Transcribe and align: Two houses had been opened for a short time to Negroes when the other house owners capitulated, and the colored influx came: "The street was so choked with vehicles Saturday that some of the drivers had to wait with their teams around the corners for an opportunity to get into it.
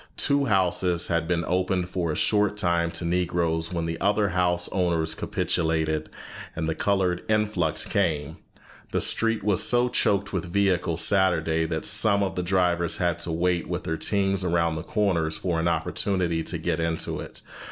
Two 0.17 0.45
houses 0.45 1.09
had 1.09 1.27
been 1.27 1.45
opened 1.45 1.87
for 1.89 2.11
a 2.11 2.15
short 2.15 2.57
time 2.57 2.89
to 2.89 3.05
Negroes 3.05 3.71
when 3.71 3.85
the 3.85 4.01
other 4.01 4.29
house 4.29 4.67
owners 4.71 5.13
capitulated, 5.13 6.09
and 6.55 6.67
the 6.67 6.73
colored 6.73 7.21
influx 7.29 7.85
came: 7.85 8.37
"The 8.93 8.99
street 8.99 9.43
was 9.43 9.61
so 9.61 9.89
choked 9.89 10.33
with 10.33 10.45
vehicles 10.51 11.01
Saturday 11.01 11.65
that 11.65 11.85
some 11.85 12.23
of 12.23 12.33
the 12.35 12.41
drivers 12.41 12.97
had 12.97 13.19
to 13.19 13.31
wait 13.31 13.67
with 13.67 13.83
their 13.83 13.95
teams 13.95 14.43
around 14.43 14.75
the 14.75 14.81
corners 14.81 15.37
for 15.37 15.59
an 15.59 15.67
opportunity 15.67 16.41
to 16.45 16.57
get 16.57 16.79
into 16.79 17.19
it. 17.19 17.41